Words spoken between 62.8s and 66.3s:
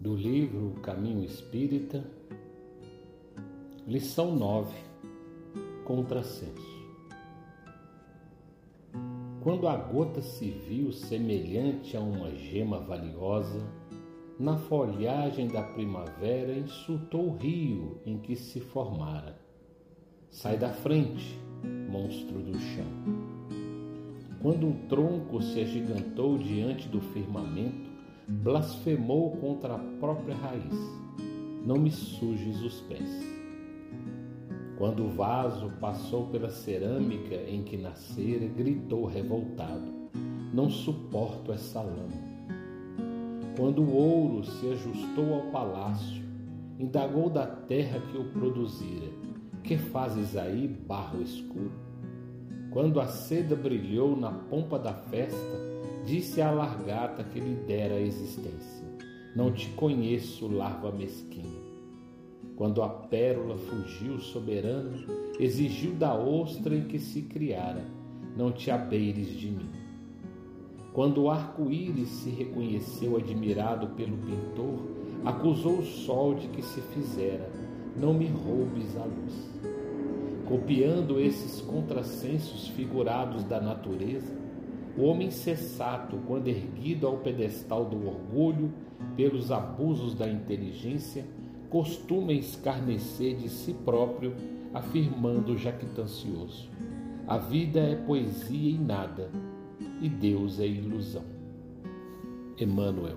a pérola fugiu soberana, exigiu da